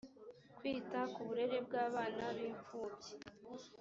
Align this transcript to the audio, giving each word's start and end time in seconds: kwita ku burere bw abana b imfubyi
kwita 0.57 0.99
ku 1.13 1.19
burere 1.27 1.57
bw 1.65 1.73
abana 1.85 2.23
b 2.35 2.37
imfubyi 2.49 3.11